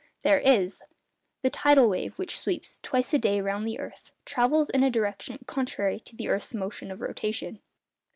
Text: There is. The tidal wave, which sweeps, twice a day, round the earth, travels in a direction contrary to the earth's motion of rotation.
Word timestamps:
There 0.23 0.39
is. 0.39 0.81
The 1.43 1.51
tidal 1.51 1.87
wave, 1.87 2.17
which 2.17 2.39
sweeps, 2.39 2.79
twice 2.81 3.13
a 3.13 3.19
day, 3.19 3.39
round 3.39 3.67
the 3.67 3.77
earth, 3.79 4.11
travels 4.25 4.71
in 4.71 4.81
a 4.83 4.89
direction 4.89 5.37
contrary 5.45 5.99
to 5.99 6.15
the 6.15 6.27
earth's 6.27 6.55
motion 6.55 6.89
of 6.89 7.01
rotation. 7.01 7.59